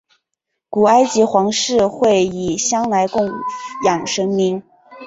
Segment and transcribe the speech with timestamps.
[0.67, 3.29] 古埃及皇室会以香来供
[3.85, 4.63] 养神明。